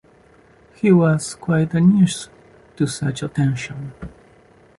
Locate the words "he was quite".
0.73-1.75